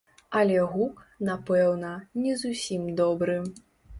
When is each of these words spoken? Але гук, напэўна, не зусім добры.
Але 0.37 0.53
гук, 0.71 0.95
напэўна, 1.29 1.91
не 2.23 2.33
зусім 2.43 2.87
добры. 3.03 3.37